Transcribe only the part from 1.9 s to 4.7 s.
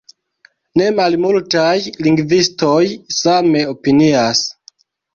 lingvistoj same opinias.